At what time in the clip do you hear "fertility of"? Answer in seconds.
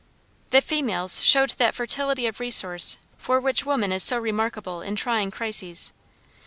1.75-2.39